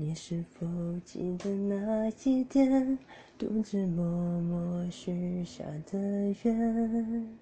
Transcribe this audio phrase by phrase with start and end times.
[0.00, 0.64] 你是否
[1.04, 2.96] 记得那一天，
[3.36, 4.06] 独自默
[4.42, 5.98] 默许下的
[6.44, 7.36] 愿？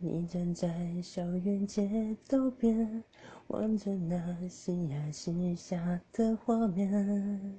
[0.00, 3.04] 你站在校园街道边，
[3.46, 7.54] 望着那夕阳西下的画面。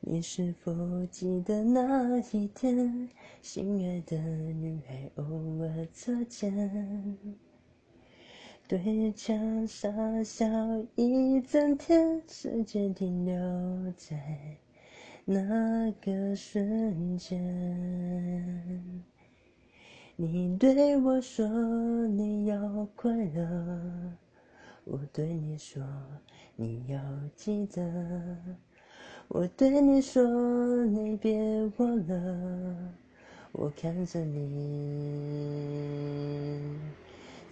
[0.00, 3.06] 你是否记得那一天，
[3.42, 5.24] 心爱的女孩偶
[5.60, 7.28] 尔擦肩，
[8.68, 9.90] 对墙傻
[10.24, 10.46] 笑
[10.94, 14.16] 一整天，时间停留在
[15.24, 17.42] 那个瞬间。
[20.16, 21.46] 你对我说
[22.06, 24.12] 你要快乐，
[24.84, 25.82] 我对你说
[26.56, 26.98] 你要
[27.36, 27.82] 记得。
[29.28, 30.22] 我对你说，
[30.86, 31.38] 你别
[31.76, 32.94] 忘了。
[33.52, 34.40] 我看着你，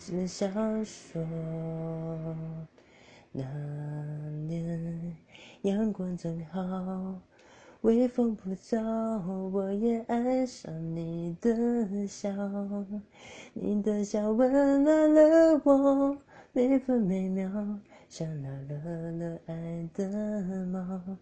[0.03, 1.23] 只想说，
[3.33, 3.45] 那
[4.49, 5.15] 年
[5.61, 7.21] 阳光正好，
[7.83, 8.81] 微风不燥，
[9.51, 12.31] 我也爱上你的笑。
[13.53, 16.17] 你的笑温暖了我
[16.55, 18.79] 每分每秒，像那热
[19.19, 21.19] 了爱的猫。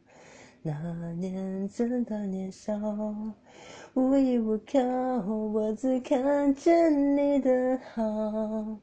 [0.63, 2.75] 那年真的年少，
[3.95, 4.79] 无依无靠，
[5.53, 8.79] 我只看见你的好。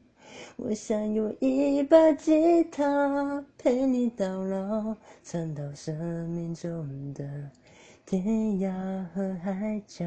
[0.55, 7.23] 我想有一把吉他陪你到老，唱到生命中的
[8.05, 8.25] 天
[8.59, 10.05] 涯和海角。